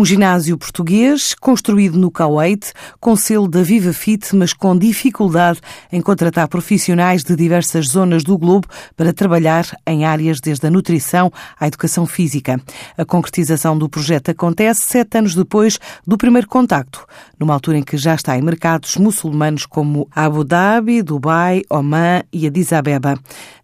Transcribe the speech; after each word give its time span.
Um 0.00 0.04
ginásio 0.06 0.56
português 0.56 1.34
construído 1.34 1.98
no 1.98 2.10
Kuwait, 2.10 2.72
com 2.98 3.14
selo 3.14 3.46
da 3.46 3.62
Viva 3.62 3.92
Fit, 3.92 4.34
mas 4.34 4.54
com 4.54 4.74
dificuldade 4.74 5.60
em 5.92 6.00
contratar 6.00 6.48
profissionais 6.48 7.22
de 7.22 7.36
diversas 7.36 7.88
zonas 7.88 8.24
do 8.24 8.38
globo 8.38 8.66
para 8.96 9.12
trabalhar 9.12 9.66
em 9.86 10.06
áreas 10.06 10.40
desde 10.40 10.66
a 10.66 10.70
nutrição 10.70 11.30
à 11.60 11.66
educação 11.66 12.06
física. 12.06 12.58
A 12.96 13.04
concretização 13.04 13.76
do 13.76 13.90
projeto 13.90 14.30
acontece 14.30 14.84
sete 14.86 15.18
anos 15.18 15.34
depois 15.34 15.78
do 16.06 16.16
primeiro 16.16 16.48
contacto, 16.48 17.06
numa 17.38 17.52
altura 17.52 17.76
em 17.76 17.82
que 17.82 17.98
já 17.98 18.14
está 18.14 18.38
em 18.38 18.42
mercados 18.42 18.96
muçulmanos 18.96 19.66
como 19.66 20.08
Abu 20.16 20.44
Dhabi, 20.44 21.02
Dubai, 21.02 21.60
Oman 21.68 22.22
e 22.32 22.46
Addis 22.46 22.72
Abeba 22.72 23.18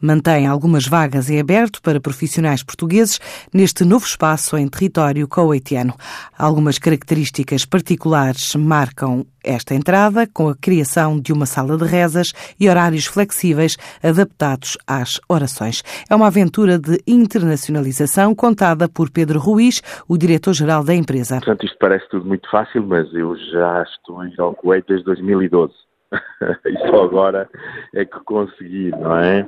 mantém 0.00 0.46
algumas 0.46 0.86
vagas 0.86 1.30
em 1.30 1.40
aberto 1.40 1.80
para 1.82 2.00
profissionais 2.00 2.62
portugueses 2.62 3.20
neste 3.52 3.84
novo 3.84 4.04
espaço 4.04 4.56
em 4.56 4.68
território 4.68 5.26
coetiano. 5.28 5.94
Algumas 6.38 6.78
características 6.78 7.64
particulares 7.64 8.54
marcam 8.54 9.26
esta 9.44 9.74
entrada, 9.74 10.26
com 10.26 10.48
a 10.48 10.56
criação 10.56 11.18
de 11.18 11.32
uma 11.32 11.46
sala 11.46 11.76
de 11.76 11.84
rezas 11.84 12.32
e 12.60 12.68
horários 12.68 13.06
flexíveis 13.06 13.76
adaptados 14.02 14.76
às 14.86 15.20
orações. 15.28 15.82
É 16.10 16.14
uma 16.14 16.26
aventura 16.26 16.78
de 16.78 16.98
internacionalização 17.06 18.34
contada 18.34 18.88
por 18.88 19.10
Pedro 19.10 19.38
Ruiz, 19.38 19.80
o 20.08 20.18
diretor-geral 20.18 20.84
da 20.84 20.94
empresa. 20.94 21.36
Portanto, 21.36 21.64
isto 21.64 21.78
parece 21.78 22.08
tudo 22.10 22.26
muito 22.26 22.48
fácil, 22.50 22.82
mas 22.86 23.12
eu 23.14 23.36
já 23.36 23.82
estou 23.82 24.24
em 24.24 24.34
Kuwait 24.56 24.84
desde 24.86 25.04
2012. 25.06 25.72
e 26.12 26.90
só 26.90 27.04
agora 27.04 27.48
é 27.94 28.04
que 28.04 28.18
consegui, 28.20 28.90
não 28.90 29.16
é? 29.16 29.46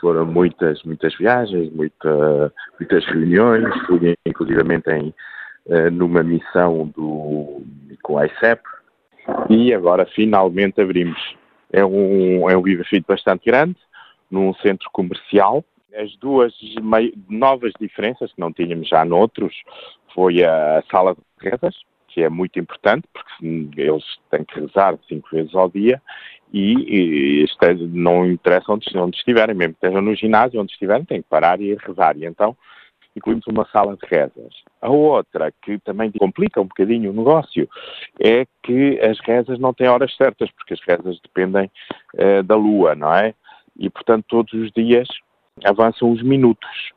Foram 0.00 0.26
muitas, 0.26 0.82
muitas 0.82 1.14
viagens, 1.16 1.70
muita, 1.72 2.52
muitas 2.78 3.04
reuniões, 3.06 3.68
fui 3.86 4.14
inclusivamente 4.26 4.90
em, 4.90 5.14
eh, 5.68 5.90
numa 5.90 6.22
missão 6.22 6.86
do, 6.96 7.62
com 8.02 8.18
a 8.18 8.26
ICEP 8.26 8.62
e 9.48 9.72
agora 9.72 10.06
finalmente 10.06 10.80
abrimos. 10.80 11.18
É 11.72 11.84
um, 11.84 12.50
é 12.50 12.56
um 12.56 12.62
Fit 12.84 13.04
bastante 13.06 13.44
grande, 13.44 13.76
num 14.30 14.54
centro 14.54 14.88
comercial. 14.92 15.64
As 15.94 16.16
duas 16.16 16.52
novas 17.28 17.72
diferenças 17.80 18.32
que 18.32 18.40
não 18.40 18.52
tínhamos 18.52 18.88
já 18.88 19.04
noutros 19.04 19.54
foi 20.14 20.42
a 20.44 20.82
sala 20.90 21.14
de 21.14 21.50
rezas, 21.50 21.74
que 22.08 22.22
é 22.22 22.28
muito 22.28 22.58
importante, 22.58 23.06
porque 23.12 23.80
eles 23.80 24.04
têm 24.30 24.44
que 24.44 24.60
rezar 24.60 24.98
cinco 25.08 25.28
vezes 25.30 25.54
ao 25.54 25.68
dia, 25.68 26.00
e, 26.52 27.44
e 27.44 27.46
não 27.92 28.26
interessa 28.26 28.72
onde, 28.72 28.86
onde 28.96 29.16
estiverem, 29.16 29.54
mesmo 29.54 29.74
que 29.74 29.86
estejam 29.86 30.02
no 30.02 30.14
ginásio, 30.14 30.60
onde 30.60 30.72
estiverem, 30.72 31.04
têm 31.04 31.22
que 31.22 31.28
parar 31.28 31.60
e 31.60 31.74
rezar. 31.74 32.16
E 32.16 32.24
então 32.24 32.56
incluímos 33.14 33.46
uma 33.46 33.66
sala 33.66 33.96
de 33.96 34.06
rezas. 34.06 34.54
A 34.80 34.88
outra, 34.88 35.52
que 35.62 35.78
também 35.80 36.12
complica 36.12 36.60
um 36.60 36.66
bocadinho 36.66 37.10
o 37.10 37.14
negócio, 37.14 37.68
é 38.20 38.46
que 38.62 39.00
as 39.00 39.18
rezas 39.20 39.58
não 39.58 39.74
têm 39.74 39.88
horas 39.88 40.14
certas, 40.16 40.50
porque 40.52 40.74
as 40.74 40.80
rezas 40.80 41.18
dependem 41.20 41.70
uh, 42.14 42.42
da 42.42 42.56
lua, 42.56 42.94
não 42.94 43.12
é? 43.12 43.34
E, 43.78 43.90
portanto, 43.90 44.24
todos 44.28 44.52
os 44.52 44.70
dias 44.72 45.08
avançam 45.64 46.10
os 46.10 46.22
minutos. 46.22 46.92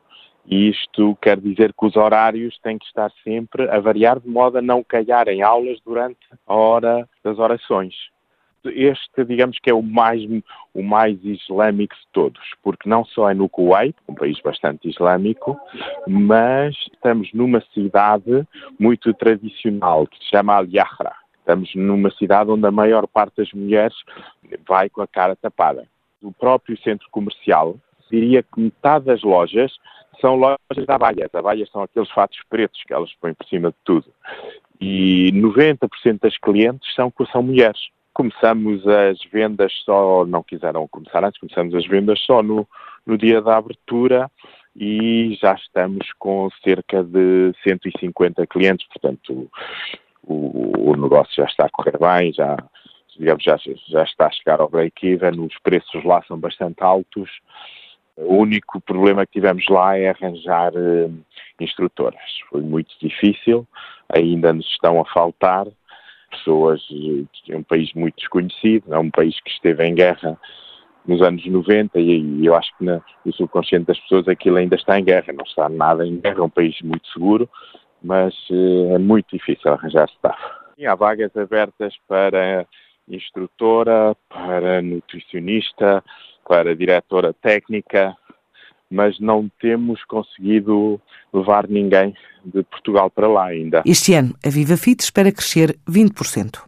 E 0.46 0.68
isto 0.68 1.16
quer 1.22 1.40
dizer 1.40 1.72
que 1.72 1.86
os 1.86 1.96
horários 1.96 2.58
têm 2.58 2.78
que 2.78 2.84
estar 2.84 3.10
sempre 3.22 3.68
a 3.70 3.80
variar 3.80 4.20
de 4.20 4.28
modo 4.28 4.58
a 4.58 4.62
não 4.62 4.84
calharem 4.84 5.42
aulas 5.42 5.78
durante 5.84 6.18
a 6.46 6.54
hora 6.54 7.08
das 7.22 7.38
orações 7.38 7.94
este, 8.70 9.24
digamos 9.24 9.58
que 9.58 9.70
é 9.70 9.74
o 9.74 9.82
mais, 9.82 10.22
o 10.72 10.82
mais 10.82 11.22
islâmico 11.24 11.94
de 11.94 12.06
todos, 12.12 12.42
porque 12.62 12.88
não 12.88 13.04
só 13.04 13.30
é 13.30 13.34
no 13.34 13.48
Kuwait, 13.48 13.94
um 14.08 14.14
país 14.14 14.40
bastante 14.40 14.88
islâmico, 14.88 15.58
mas 16.06 16.74
estamos 16.92 17.32
numa 17.32 17.60
cidade 17.72 18.46
muito 18.78 19.12
tradicional, 19.14 20.06
que 20.06 20.18
se 20.18 20.30
chama 20.30 20.54
Al-Yahra. 20.54 21.14
Estamos 21.38 21.74
numa 21.74 22.10
cidade 22.12 22.50
onde 22.50 22.66
a 22.66 22.70
maior 22.70 23.06
parte 23.06 23.36
das 23.36 23.52
mulheres 23.52 23.94
vai 24.66 24.88
com 24.88 25.02
a 25.02 25.06
cara 25.06 25.36
tapada. 25.36 25.86
O 26.22 26.32
próprio 26.32 26.76
centro 26.78 27.06
comercial, 27.10 27.76
diria 28.10 28.42
que 28.42 28.60
metade 28.60 29.06
das 29.06 29.22
lojas 29.22 29.72
são 30.20 30.36
lojas 30.36 30.58
de 30.70 30.84
abaias. 30.88 31.34
Abaias 31.34 31.70
são 31.70 31.82
aqueles 31.82 32.10
fatos 32.10 32.38
pretos 32.48 32.82
que 32.86 32.92
elas 32.92 33.12
põem 33.20 33.34
por 33.34 33.46
cima 33.46 33.70
de 33.70 33.76
tudo. 33.84 34.06
E 34.80 35.30
90% 35.32 36.20
das 36.20 36.36
clientes 36.38 36.94
são, 36.94 37.12
são 37.30 37.42
mulheres. 37.42 37.88
Começamos 38.14 38.86
as 38.86 39.18
vendas 39.30 39.72
só, 39.84 40.24
não 40.24 40.42
quiseram 40.42 40.88
começar 40.88 41.24
antes, 41.24 41.40
começamos 41.40 41.74
as 41.74 41.86
vendas 41.86 42.20
só 42.20 42.42
no, 42.42 42.66
no 43.04 43.18
dia 43.18 43.42
da 43.42 43.56
abertura 43.56 44.30
e 44.76 45.36
já 45.40 45.54
estamos 45.54 46.10
com 46.18 46.48
cerca 46.62 47.02
de 47.02 47.52
150 47.62 48.46
clientes, 48.46 48.86
portanto 48.88 49.50
o, 50.26 50.90
o 50.90 50.96
negócio 50.96 51.34
já 51.34 51.44
está 51.44 51.66
a 51.66 51.70
correr 51.70 51.98
bem, 51.98 52.32
já, 52.32 52.56
digamos, 53.18 53.42
já, 53.42 53.56
já 53.88 54.02
está 54.02 54.26
a 54.26 54.30
chegar 54.30 54.60
ao 54.60 54.68
break-even, 54.68 55.40
os 55.40 55.58
preços 55.62 56.02
lá 56.04 56.22
são 56.26 56.38
bastante 56.38 56.82
altos. 56.82 57.30
O 58.16 58.36
único 58.36 58.80
problema 58.80 59.26
que 59.26 59.32
tivemos 59.32 59.66
lá 59.68 59.98
é 59.98 60.10
arranjar 60.10 60.72
uh, 60.74 61.12
instrutoras. 61.60 62.20
Foi 62.48 62.60
muito 62.60 62.94
difícil, 63.00 63.66
ainda 64.08 64.52
nos 64.52 64.66
estão 64.66 65.00
a 65.00 65.04
faltar 65.04 65.66
pessoas, 66.38 66.82
é 67.48 67.56
um 67.56 67.62
país 67.62 67.92
muito 67.94 68.16
desconhecido, 68.16 68.92
é 68.92 68.98
um 68.98 69.10
país 69.10 69.38
que 69.40 69.50
esteve 69.50 69.84
em 69.86 69.94
guerra 69.94 70.38
nos 71.06 71.20
anos 71.22 71.44
90 71.44 71.98
e, 72.00 72.46
eu 72.46 72.54
acho 72.54 72.76
que 72.78 72.84
na, 72.84 73.00
no 73.24 73.32
subconsciente 73.32 73.86
das 73.86 74.00
pessoas 74.00 74.26
aquilo 74.28 74.56
ainda 74.56 74.76
está 74.76 74.98
em 74.98 75.04
guerra, 75.04 75.32
não 75.32 75.44
está 75.44 75.68
nada 75.68 76.06
em 76.06 76.18
guerra, 76.18 76.40
é 76.40 76.42
um 76.42 76.50
país 76.50 76.80
muito 76.82 77.06
seguro, 77.08 77.48
mas 78.02 78.34
eh, 78.50 78.94
é 78.94 78.98
muito 78.98 79.26
difícil 79.36 79.72
arranjar 79.72 80.08
staff. 80.16 80.40
E 80.76 80.86
há 80.86 80.94
vagas 80.94 81.36
abertas 81.36 81.94
para 82.08 82.66
instrutora, 83.08 84.16
para 84.28 84.80
nutricionista, 84.80 86.02
para 86.46 86.74
diretora 86.74 87.32
técnica, 87.32 88.16
mas 88.94 89.18
não 89.18 89.50
temos 89.60 90.02
conseguido 90.04 91.00
levar 91.32 91.68
ninguém 91.68 92.14
de 92.44 92.62
Portugal 92.62 93.10
para 93.10 93.26
lá 93.26 93.46
ainda. 93.46 93.82
Este 93.84 94.14
ano, 94.14 94.34
a 94.44 94.48
Viva 94.48 94.76
Fit 94.76 95.02
espera 95.02 95.32
crescer 95.32 95.76
20%. 95.90 96.64